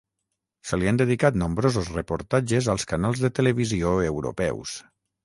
[0.69, 4.73] Se li han dedicat nombrosos reportatges als canals de televisió europeus.